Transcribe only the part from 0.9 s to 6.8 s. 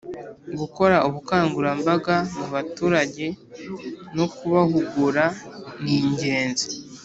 ubukangurambaga mu baturage no kubahugura ningenzi